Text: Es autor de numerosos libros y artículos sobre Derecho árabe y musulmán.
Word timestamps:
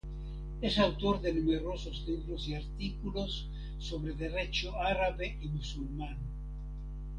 Es 0.63 0.79
autor 0.79 1.21
de 1.21 1.31
numerosos 1.31 2.05
libros 2.07 2.47
y 2.47 2.55
artículos 2.55 3.47
sobre 3.77 4.15
Derecho 4.15 4.75
árabe 4.79 5.37
y 5.39 5.47
musulmán. 5.47 6.17